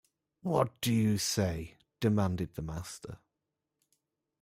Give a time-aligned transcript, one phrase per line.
[0.41, 3.19] ‘What do you say?’ demanded the master.